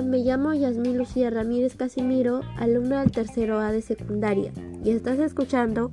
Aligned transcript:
Me 0.00 0.18
llamo 0.18 0.54
Yasmín 0.54 0.96
Lucía 0.96 1.28
Ramírez 1.28 1.76
Casimiro, 1.76 2.40
alumna 2.56 3.00
del 3.00 3.10
tercero 3.10 3.58
A 3.58 3.72
de 3.72 3.82
secundaria, 3.82 4.50
y 4.82 4.90
estás 4.90 5.18
escuchando 5.18 5.92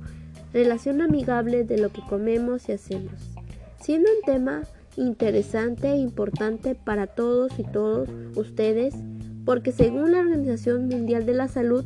Relación 0.54 1.02
amigable 1.02 1.64
de 1.64 1.76
lo 1.76 1.90
que 1.90 2.00
comemos 2.08 2.68
y 2.68 2.72
hacemos, 2.72 3.12
siendo 3.78 4.08
un 4.10 4.22
tema 4.24 4.62
interesante 4.96 5.92
e 5.92 5.98
importante 5.98 6.74
para 6.74 7.06
todos 7.08 7.58
y 7.58 7.62
todos 7.62 8.08
ustedes, 8.36 8.94
porque 9.44 9.70
según 9.70 10.12
la 10.12 10.20
Organización 10.20 10.88
Mundial 10.88 11.26
de 11.26 11.34
la 11.34 11.46
Salud, 11.46 11.84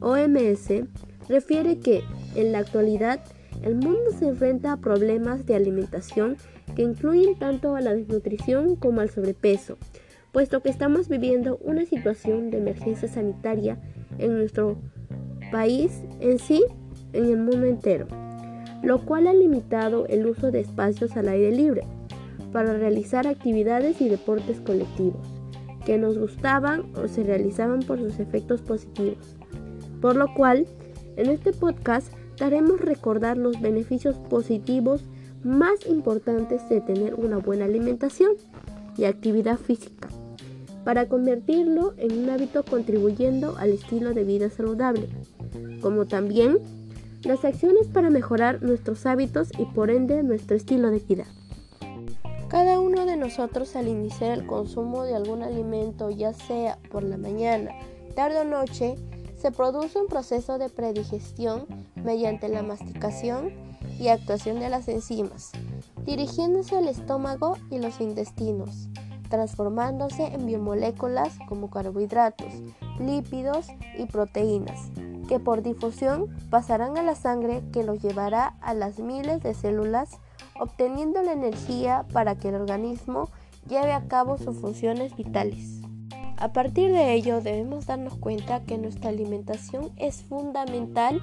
OMS, 0.00 0.84
refiere 1.28 1.78
que 1.78 2.04
en 2.36 2.52
la 2.52 2.60
actualidad 2.60 3.20
el 3.62 3.74
mundo 3.74 4.12
se 4.16 4.28
enfrenta 4.28 4.72
a 4.72 4.80
problemas 4.80 5.44
de 5.46 5.56
alimentación 5.56 6.36
que 6.76 6.82
incluyen 6.82 7.38
tanto 7.38 7.74
a 7.74 7.80
la 7.80 7.92
desnutrición 7.92 8.76
como 8.76 9.00
al 9.00 9.10
sobrepeso 9.10 9.76
puesto 10.32 10.60
que 10.62 10.68
estamos 10.68 11.08
viviendo 11.08 11.58
una 11.62 11.84
situación 11.84 12.50
de 12.50 12.58
emergencia 12.58 13.08
sanitaria 13.08 13.78
en 14.18 14.36
nuestro 14.36 14.76
país 15.50 16.02
en 16.20 16.38
sí, 16.38 16.64
en 17.12 17.26
el 17.26 17.38
mundo 17.38 17.66
entero, 17.66 18.06
lo 18.82 19.04
cual 19.04 19.26
ha 19.26 19.34
limitado 19.34 20.06
el 20.06 20.26
uso 20.26 20.50
de 20.50 20.60
espacios 20.60 21.16
al 21.16 21.28
aire 21.28 21.52
libre 21.52 21.82
para 22.52 22.74
realizar 22.74 23.26
actividades 23.26 24.00
y 24.00 24.08
deportes 24.08 24.60
colectivos 24.60 25.26
que 25.84 25.96
nos 25.96 26.18
gustaban 26.18 26.84
o 26.96 27.08
se 27.08 27.22
realizaban 27.24 27.80
por 27.80 27.98
sus 27.98 28.20
efectos 28.20 28.60
positivos. 28.60 29.36
Por 30.02 30.16
lo 30.16 30.32
cual, 30.34 30.66
en 31.16 31.30
este 31.30 31.52
podcast 31.52 32.12
daremos 32.38 32.80
recordar 32.80 33.38
los 33.38 33.60
beneficios 33.60 34.16
positivos 34.16 35.04
más 35.42 35.86
importantes 35.88 36.68
de 36.68 36.80
tener 36.80 37.14
una 37.14 37.38
buena 37.38 37.64
alimentación 37.64 38.32
y 38.96 39.04
actividad 39.04 39.56
física 39.56 39.97
para 40.84 41.08
convertirlo 41.08 41.94
en 41.96 42.18
un 42.18 42.30
hábito 42.30 42.64
contribuyendo 42.64 43.56
al 43.58 43.70
estilo 43.70 44.14
de 44.14 44.24
vida 44.24 44.50
saludable, 44.50 45.08
como 45.80 46.06
también 46.06 46.58
las 47.22 47.44
acciones 47.44 47.88
para 47.88 48.10
mejorar 48.10 48.62
nuestros 48.62 49.04
hábitos 49.06 49.50
y 49.58 49.64
por 49.66 49.90
ende 49.90 50.22
nuestro 50.22 50.56
estilo 50.56 50.90
de 50.90 51.00
vida. 51.00 51.24
Cada 52.48 52.80
uno 52.80 53.04
de 53.04 53.16
nosotros 53.16 53.76
al 53.76 53.88
iniciar 53.88 54.38
el 54.38 54.46
consumo 54.46 55.04
de 55.04 55.14
algún 55.14 55.42
alimento, 55.42 56.10
ya 56.10 56.32
sea 56.32 56.78
por 56.90 57.02
la 57.02 57.18
mañana, 57.18 57.72
tarde 58.14 58.40
o 58.40 58.44
noche, 58.44 58.94
se 59.36 59.52
produce 59.52 60.00
un 60.00 60.06
proceso 60.06 60.58
de 60.58 60.70
predigestión 60.70 61.66
mediante 61.96 62.48
la 62.48 62.62
masticación 62.62 63.52
y 64.00 64.08
actuación 64.08 64.60
de 64.60 64.70
las 64.70 64.88
enzimas, 64.88 65.52
dirigiéndose 66.06 66.76
al 66.76 66.88
estómago 66.88 67.56
y 67.70 67.78
los 67.78 68.00
intestinos 68.00 68.88
transformándose 69.28 70.26
en 70.26 70.46
biomoléculas 70.46 71.38
como 71.48 71.70
carbohidratos, 71.70 72.52
lípidos 72.98 73.68
y 73.96 74.06
proteínas, 74.06 74.90
que 75.28 75.38
por 75.38 75.62
difusión 75.62 76.26
pasarán 76.50 76.96
a 76.98 77.02
la 77.02 77.14
sangre 77.14 77.62
que 77.72 77.84
los 77.84 78.02
llevará 78.02 78.54
a 78.60 78.74
las 78.74 78.98
miles 78.98 79.42
de 79.42 79.54
células, 79.54 80.18
obteniendo 80.58 81.22
la 81.22 81.32
energía 81.32 82.06
para 82.12 82.36
que 82.36 82.48
el 82.48 82.56
organismo 82.56 83.30
lleve 83.68 83.92
a 83.92 84.08
cabo 84.08 84.38
sus 84.38 84.56
funciones 84.58 85.14
vitales. 85.16 85.82
A 86.38 86.52
partir 86.52 86.92
de 86.92 87.14
ello 87.14 87.40
debemos 87.40 87.86
darnos 87.86 88.14
cuenta 88.16 88.62
que 88.62 88.78
nuestra 88.78 89.10
alimentación 89.10 89.90
es 89.96 90.22
fundamental 90.22 91.20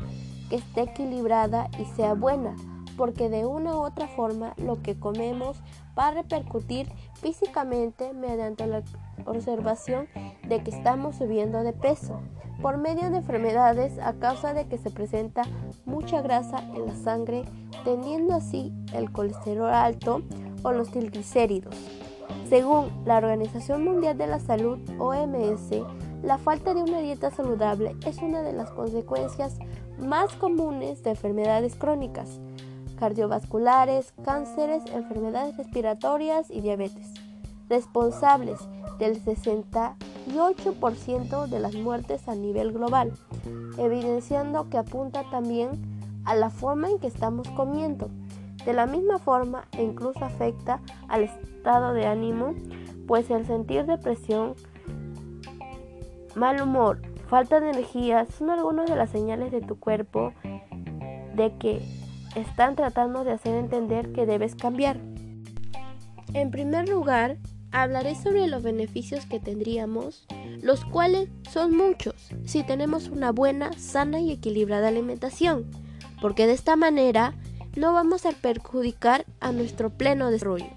que 0.49 0.57
esté 0.57 0.81
equilibrada 0.81 1.69
y 1.79 1.85
sea 1.95 2.13
buena, 2.13 2.55
porque 2.97 3.29
de 3.29 3.45
una 3.45 3.75
u 3.75 3.83
otra 3.83 4.07
forma 4.07 4.53
lo 4.57 4.81
que 4.81 4.99
comemos 4.99 5.61
va 5.97 6.07
a 6.07 6.11
repercutir 6.11 6.91
físicamente 7.15 8.13
mediante 8.13 8.67
la 8.67 8.83
observación 9.25 10.07
de 10.47 10.61
que 10.63 10.71
estamos 10.71 11.15
subiendo 11.17 11.63
de 11.63 11.73
peso 11.73 12.19
por 12.61 12.77
medio 12.77 13.09
de 13.09 13.17
enfermedades 13.17 13.99
a 13.99 14.13
causa 14.13 14.53
de 14.53 14.67
que 14.67 14.77
se 14.77 14.89
presenta 14.89 15.43
mucha 15.85 16.21
grasa 16.21 16.59
en 16.73 16.85
la 16.85 16.95
sangre, 16.95 17.43
teniendo 17.83 18.33
así 18.33 18.73
el 18.93 19.11
colesterol 19.11 19.69
alto 19.69 20.21
o 20.63 20.71
los 20.71 20.89
triglicéridos. 20.89 21.75
Según 22.49 22.89
la 23.05 23.17
Organización 23.17 23.83
Mundial 23.83 24.17
de 24.17 24.27
la 24.27 24.39
Salud, 24.39 24.79
OMS, 24.99 25.71
la 26.23 26.37
falta 26.37 26.73
de 26.73 26.81
una 26.81 26.99
dieta 26.99 27.29
saludable 27.29 27.95
es 28.05 28.17
una 28.19 28.41
de 28.41 28.53
las 28.53 28.71
consecuencias 28.71 29.57
más 29.99 30.33
comunes 30.33 31.03
de 31.03 31.11
enfermedades 31.11 31.75
crónicas 31.75 32.39
cardiovasculares, 32.95 34.13
cánceres, 34.23 34.83
enfermedades 34.93 35.57
respiratorias 35.57 36.49
y 36.49 36.61
diabetes, 36.61 37.13
responsables 37.69 38.59
del 38.99 39.23
68% 39.23 41.47
de 41.47 41.59
las 41.59 41.75
muertes 41.75 42.27
a 42.27 42.35
nivel 42.35 42.71
global, 42.71 43.13
evidenciando 43.77 44.69
que 44.69 44.77
apunta 44.77 45.23
también 45.29 45.71
a 46.25 46.35
la 46.35 46.49
forma 46.49 46.89
en 46.89 46.99
que 46.99 47.07
estamos 47.07 47.47
comiendo. 47.49 48.09
De 48.65 48.73
la 48.73 48.87
misma 48.87 49.19
forma, 49.19 49.65
incluso 49.77 50.25
afecta 50.25 50.81
al 51.07 51.23
estado 51.23 51.93
de 51.93 52.07
ánimo, 52.07 52.55
pues 53.07 53.29
el 53.29 53.45
sentir 53.45 53.85
depresión, 53.85 54.55
mal 56.35 56.61
humor, 56.61 57.01
falta 57.27 57.59
de 57.59 57.69
energía 57.69 58.25
son 58.25 58.49
algunas 58.49 58.89
de 58.89 58.95
las 58.95 59.09
señales 59.09 59.51
de 59.51 59.61
tu 59.61 59.79
cuerpo 59.79 60.33
de 61.35 61.53
que 61.59 61.81
están 62.35 62.75
tratando 62.75 63.23
de 63.23 63.31
hacer 63.31 63.55
entender 63.55 64.11
que 64.11 64.25
debes 64.25 64.55
cambiar. 64.55 64.99
En 66.33 66.51
primer 66.51 66.89
lugar, 66.89 67.37
hablaré 67.71 68.15
sobre 68.15 68.47
los 68.47 68.63
beneficios 68.63 69.25
que 69.25 69.39
tendríamos, 69.39 70.25
los 70.61 70.85
cuales 70.85 71.29
son 71.51 71.75
muchos 71.75 72.15
si 72.45 72.63
tenemos 72.63 73.09
una 73.09 73.31
buena, 73.31 73.73
sana 73.73 74.19
y 74.19 74.31
equilibrada 74.31 74.87
alimentación, 74.87 75.65
porque 76.21 76.47
de 76.47 76.53
esta 76.53 76.75
manera 76.75 77.33
no 77.75 77.93
vamos 77.93 78.25
a 78.25 78.31
perjudicar 78.31 79.25
a 79.39 79.51
nuestro 79.51 79.89
pleno 79.89 80.31
desarrollo. 80.31 80.69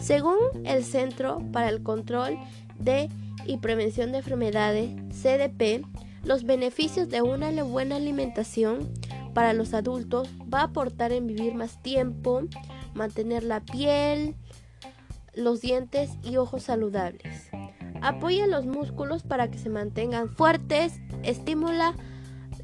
Según 0.00 0.36
el 0.64 0.84
Centro 0.84 1.42
para 1.52 1.68
el 1.68 1.82
Control 1.82 2.38
de 2.78 3.08
y 3.46 3.56
Prevención 3.56 4.12
de 4.12 4.18
Enfermedades, 4.18 4.90
CDP, 5.10 5.84
los 6.22 6.44
beneficios 6.44 7.08
de 7.08 7.22
una 7.22 7.50
buena 7.64 7.96
alimentación 7.96 8.88
para 9.38 9.52
los 9.52 9.72
adultos 9.72 10.28
va 10.52 10.62
a 10.62 10.64
aportar 10.64 11.12
en 11.12 11.28
vivir 11.28 11.54
más 11.54 11.80
tiempo, 11.80 12.42
mantener 12.92 13.44
la 13.44 13.60
piel, 13.60 14.34
los 15.32 15.60
dientes 15.60 16.10
y 16.24 16.38
ojos 16.38 16.64
saludables. 16.64 17.48
Apoya 18.02 18.48
los 18.48 18.66
músculos 18.66 19.22
para 19.22 19.48
que 19.48 19.58
se 19.58 19.70
mantengan 19.70 20.28
fuertes, 20.28 20.94
estimula 21.22 21.94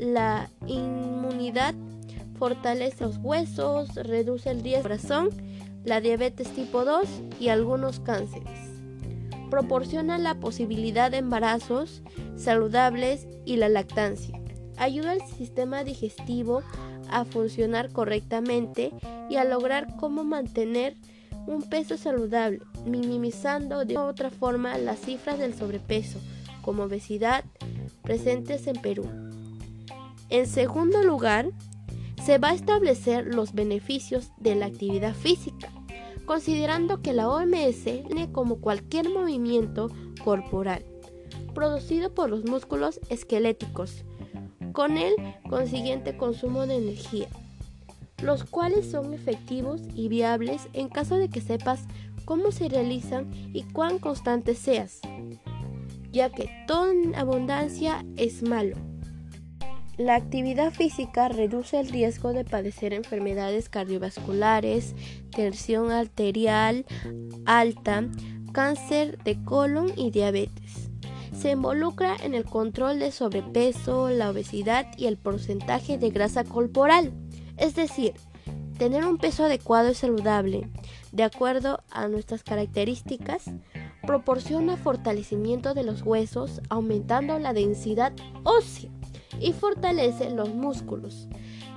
la 0.00 0.50
inmunidad, 0.66 1.76
fortalece 2.40 3.04
los 3.04 3.18
huesos, 3.18 3.94
reduce 3.94 4.50
el 4.50 4.60
riesgo 4.60 4.78
de 4.78 4.82
corazón, 4.82 5.28
la 5.84 6.00
diabetes 6.00 6.48
tipo 6.54 6.84
2 6.84 7.06
y 7.38 7.50
algunos 7.50 8.00
cánceres. 8.00 8.58
Proporciona 9.48 10.18
la 10.18 10.40
posibilidad 10.40 11.12
de 11.12 11.18
embarazos 11.18 12.02
saludables 12.34 13.28
y 13.44 13.58
la 13.58 13.68
lactancia 13.68 14.43
ayuda 14.76 15.12
al 15.12 15.26
sistema 15.26 15.84
digestivo 15.84 16.62
a 17.10 17.24
funcionar 17.24 17.92
correctamente 17.92 18.92
y 19.30 19.36
a 19.36 19.44
lograr 19.44 19.96
cómo 19.96 20.24
mantener 20.24 20.96
un 21.46 21.62
peso 21.62 21.96
saludable, 21.96 22.60
minimizando 22.86 23.84
de 23.84 23.98
otra 23.98 24.30
forma 24.30 24.78
las 24.78 25.00
cifras 25.00 25.38
del 25.38 25.54
sobrepeso, 25.54 26.18
como 26.62 26.84
obesidad, 26.84 27.44
presentes 28.02 28.66
en 28.66 28.76
Perú. 28.76 29.04
En 30.30 30.46
segundo 30.46 31.02
lugar, 31.02 31.50
se 32.24 32.38
va 32.38 32.50
a 32.50 32.54
establecer 32.54 33.34
los 33.34 33.52
beneficios 33.52 34.30
de 34.38 34.54
la 34.54 34.66
actividad 34.66 35.14
física, 35.14 35.70
considerando 36.24 37.02
que 37.02 37.12
la 37.12 37.28
OMS 37.28 37.84
tiene 37.84 38.32
como 38.32 38.56
cualquier 38.56 39.10
movimiento 39.10 39.90
corporal, 40.24 40.84
producido 41.54 42.14
por 42.14 42.30
los 42.30 42.44
músculos 42.46 42.98
esqueléticos, 43.10 44.04
con 44.74 44.98
el 44.98 45.14
consiguiente 45.48 46.16
consumo 46.16 46.66
de 46.66 46.76
energía, 46.76 47.28
los 48.20 48.44
cuales 48.44 48.90
son 48.90 49.14
efectivos 49.14 49.80
y 49.94 50.08
viables 50.08 50.68
en 50.74 50.88
caso 50.88 51.16
de 51.16 51.30
que 51.30 51.40
sepas 51.40 51.84
cómo 52.26 52.50
se 52.50 52.68
realizan 52.68 53.30
y 53.54 53.62
cuán 53.62 53.98
constante 53.98 54.54
seas, 54.54 55.00
ya 56.10 56.28
que 56.28 56.50
toda 56.66 56.92
abundancia 57.16 58.04
es 58.16 58.42
malo. 58.42 58.76
La 59.96 60.16
actividad 60.16 60.72
física 60.72 61.28
reduce 61.28 61.78
el 61.78 61.88
riesgo 61.88 62.32
de 62.32 62.44
padecer 62.44 62.92
enfermedades 62.92 63.68
cardiovasculares, 63.68 64.96
tensión 65.30 65.92
arterial 65.92 66.84
alta, 67.46 68.08
cáncer 68.52 69.22
de 69.22 69.40
colon 69.44 69.92
y 69.96 70.10
diabetes 70.10 70.83
se 71.34 71.50
involucra 71.50 72.16
en 72.22 72.34
el 72.34 72.44
control 72.44 72.98
de 72.98 73.10
sobrepeso, 73.10 74.08
la 74.08 74.30
obesidad 74.30 74.86
y 74.96 75.06
el 75.06 75.16
porcentaje 75.16 75.98
de 75.98 76.10
grasa 76.10 76.44
corporal. 76.44 77.12
Es 77.56 77.74
decir, 77.74 78.14
tener 78.78 79.04
un 79.04 79.18
peso 79.18 79.44
adecuado 79.44 79.90
y 79.90 79.94
saludable, 79.94 80.68
de 81.12 81.22
acuerdo 81.22 81.82
a 81.90 82.08
nuestras 82.08 82.42
características, 82.42 83.44
proporciona 84.06 84.76
fortalecimiento 84.76 85.74
de 85.74 85.84
los 85.84 86.02
huesos, 86.02 86.60
aumentando 86.68 87.38
la 87.38 87.52
densidad 87.52 88.12
ósea 88.42 88.90
y 89.40 89.52
fortalece 89.52 90.30
los 90.30 90.54
músculos, 90.54 91.28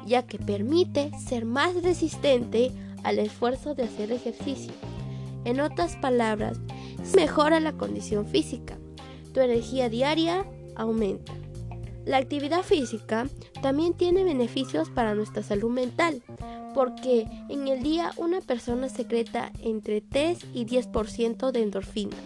ya 0.05 0.23
que 0.23 0.39
permite 0.39 1.11
ser 1.19 1.45
más 1.45 1.81
resistente 1.83 2.71
al 3.03 3.19
esfuerzo 3.19 3.75
de 3.75 3.83
hacer 3.83 4.11
ejercicio. 4.11 4.73
En 5.45 5.61
otras 5.61 5.95
palabras, 5.95 6.59
mejora 7.15 7.59
la 7.59 7.73
condición 7.73 8.25
física. 8.27 8.77
Tu 9.37 9.43
energía 9.43 9.87
diaria 9.87 10.47
aumenta. 10.75 11.31
La 12.07 12.17
actividad 12.17 12.63
física 12.63 13.29
también 13.61 13.93
tiene 13.93 14.23
beneficios 14.23 14.89
para 14.89 15.13
nuestra 15.13 15.43
salud 15.43 15.69
mental, 15.69 16.23
porque 16.73 17.27
en 17.47 17.67
el 17.67 17.83
día 17.83 18.13
una 18.17 18.41
persona 18.41 18.89
secreta 18.89 19.51
entre 19.61 20.01
3 20.01 20.39
y 20.55 20.65
10% 20.65 21.51
de 21.51 21.61
endorfina. 21.61 22.17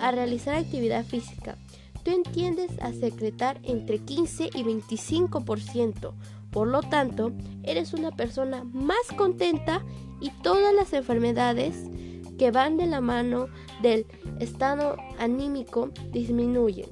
Al 0.00 0.14
realizar 0.14 0.54
actividad 0.54 1.04
física, 1.04 1.58
tú 2.02 2.12
entiendes 2.12 2.70
a 2.80 2.94
secretar 2.94 3.60
entre 3.64 3.98
15 3.98 4.48
y 4.54 4.64
25%. 4.64 6.14
Por 6.50 6.68
lo 6.68 6.80
tanto, 6.80 7.32
eres 7.62 7.92
una 7.92 8.10
persona 8.10 8.64
más 8.72 9.06
contenta 9.18 9.84
y 10.18 10.30
todas 10.42 10.74
las 10.74 10.94
enfermedades 10.94 11.90
que 12.38 12.50
van 12.50 12.78
de 12.78 12.86
la 12.86 13.02
mano 13.02 13.48
del 13.82 14.06
estado 14.40 14.96
anímico 15.18 15.90
disminuyen. 16.12 16.88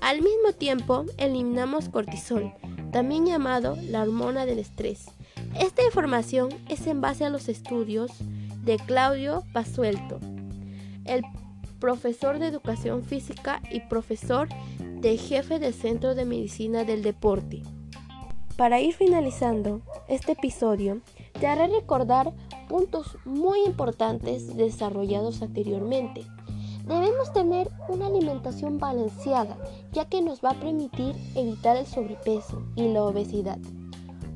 Al 0.00 0.22
mismo 0.22 0.52
tiempo, 0.56 1.04
eliminamos 1.16 1.88
cortisol, 1.88 2.52
también 2.92 3.26
llamado 3.26 3.76
la 3.88 4.02
hormona 4.02 4.46
del 4.46 4.58
estrés. 4.58 5.06
Esta 5.58 5.84
información 5.84 6.50
es 6.68 6.86
en 6.86 7.00
base 7.00 7.24
a 7.24 7.30
los 7.30 7.48
estudios 7.48 8.12
de 8.64 8.76
Claudio 8.76 9.44
Pasuelto, 9.52 10.20
el 11.04 11.22
profesor 11.80 12.38
de 12.38 12.46
educación 12.46 13.04
física 13.04 13.60
y 13.70 13.80
profesor 13.80 14.48
de 14.78 15.16
jefe 15.16 15.58
del 15.58 15.74
Centro 15.74 16.14
de 16.14 16.24
Medicina 16.24 16.84
del 16.84 17.02
Deporte. 17.02 17.62
Para 18.56 18.80
ir 18.80 18.94
finalizando 18.94 19.82
este 20.08 20.32
episodio, 20.32 21.00
te 21.38 21.46
haré 21.46 21.68
recordar 21.68 22.32
puntos 22.68 23.16
muy 23.24 23.64
importantes 23.64 24.56
desarrollados 24.56 25.42
anteriormente. 25.42 26.24
Debemos 26.84 27.32
tener 27.32 27.70
una 27.88 28.06
alimentación 28.06 28.78
balanceada, 28.78 29.58
ya 29.92 30.06
que 30.06 30.22
nos 30.22 30.42
va 30.42 30.50
a 30.50 30.60
permitir 30.60 31.14
evitar 31.34 31.76
el 31.76 31.86
sobrepeso 31.86 32.62
y 32.76 32.88
la 32.88 33.02
obesidad. 33.02 33.58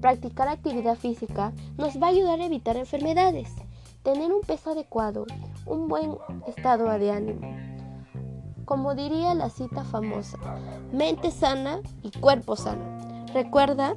Practicar 0.00 0.48
actividad 0.48 0.96
física 0.96 1.52
nos 1.78 2.00
va 2.02 2.08
a 2.08 2.10
ayudar 2.10 2.40
a 2.40 2.46
evitar 2.46 2.76
enfermedades, 2.76 3.48
tener 4.02 4.32
un 4.32 4.40
peso 4.42 4.72
adecuado, 4.72 5.26
un 5.64 5.88
buen 5.88 6.16
estado 6.46 6.90
de 6.98 7.10
ánimo. 7.10 7.40
Como 8.64 8.94
diría 8.94 9.34
la 9.34 9.48
cita 9.48 9.84
famosa, 9.84 10.38
mente 10.92 11.30
sana 11.30 11.80
y 12.02 12.10
cuerpo 12.10 12.56
sano. 12.56 12.84
Recuerda, 13.32 13.96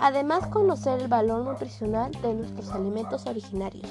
además 0.00 0.46
conocer 0.48 1.00
el 1.00 1.08
valor 1.08 1.44
nutricional 1.44 2.10
de 2.22 2.34
nuestros 2.34 2.70
alimentos 2.70 3.26
originarios, 3.26 3.88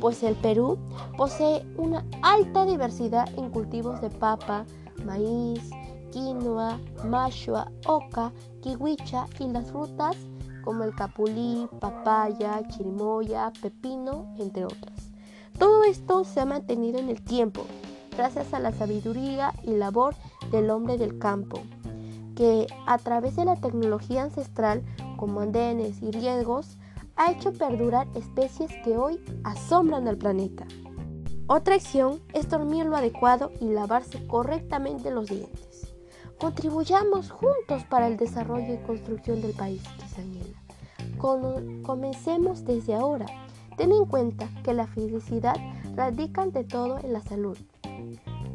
pues 0.00 0.22
el 0.22 0.34
Perú 0.36 0.78
posee 1.16 1.66
una 1.76 2.04
alta 2.22 2.64
diversidad 2.64 3.28
en 3.36 3.50
cultivos 3.50 4.00
de 4.00 4.10
papa, 4.10 4.64
maíz, 5.04 5.70
quinoa, 6.12 6.78
mashua, 7.04 7.70
oca, 7.86 8.32
kiwicha 8.62 9.26
y 9.38 9.48
las 9.48 9.70
frutas 9.70 10.16
como 10.66 10.82
el 10.82 10.94
capulí, 10.94 11.68
papaya, 11.80 12.66
chirimoya, 12.68 13.52
pepino, 13.62 14.34
entre 14.36 14.64
otras. 14.64 15.12
Todo 15.58 15.84
esto 15.84 16.24
se 16.24 16.40
ha 16.40 16.44
mantenido 16.44 16.98
en 16.98 17.08
el 17.08 17.22
tiempo, 17.22 17.64
gracias 18.16 18.52
a 18.52 18.58
la 18.58 18.72
sabiduría 18.72 19.54
y 19.62 19.70
labor 19.70 20.16
del 20.50 20.70
hombre 20.70 20.98
del 20.98 21.18
campo, 21.18 21.60
que 22.34 22.66
a 22.86 22.98
través 22.98 23.36
de 23.36 23.44
la 23.44 23.56
tecnología 23.56 24.24
ancestral, 24.24 24.82
como 25.16 25.40
andenes 25.40 26.02
y 26.02 26.10
riegos, 26.10 26.78
ha 27.16 27.32
hecho 27.32 27.52
perdurar 27.52 28.06
especies 28.14 28.70
que 28.84 28.96
hoy 28.96 29.20
asombran 29.44 30.06
al 30.08 30.16
planeta. 30.16 30.66
Otra 31.46 31.76
acción 31.76 32.20
es 32.34 32.48
dormir 32.48 32.86
lo 32.86 32.96
adecuado 32.96 33.52
y 33.60 33.66
lavarse 33.66 34.26
correctamente 34.26 35.10
los 35.10 35.28
dientes. 35.28 35.94
Contribuyamos 36.38 37.30
juntos 37.30 37.84
para 37.88 38.08
el 38.08 38.16
desarrollo 38.16 38.74
y 38.74 38.86
construcción 38.86 39.40
del 39.40 39.52
país, 39.52 39.82
Quisanguela. 39.98 40.62
Comencemos 41.82 42.64
desde 42.64 42.94
ahora 42.94 43.26
Ten 43.76 43.92
en 43.92 44.06
cuenta 44.06 44.48
que 44.64 44.72
la 44.72 44.86
felicidad 44.86 45.56
radica 45.94 46.42
ante 46.42 46.64
todo 46.64 46.98
en 46.98 47.12
la 47.12 47.20
salud. 47.20 47.58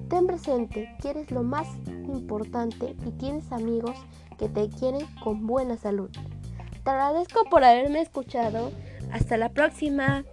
Ten 0.09 0.25
presente 0.25 0.89
que 0.99 1.11
eres 1.11 1.29
lo 1.29 1.43
más 1.43 1.67
importante 1.87 2.95
y 3.05 3.11
tienes 3.11 3.51
amigos 3.51 3.95
que 4.39 4.49
te 4.49 4.67
quieren 4.69 5.05
con 5.23 5.45
buena 5.45 5.77
salud. 5.77 6.09
Te 6.83 6.89
agradezco 6.89 7.45
por 7.49 7.63
haberme 7.63 8.01
escuchado. 8.01 8.71
Hasta 9.11 9.37
la 9.37 9.49
próxima. 9.49 10.23